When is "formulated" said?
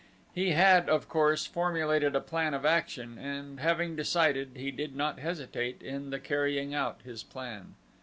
1.45-2.15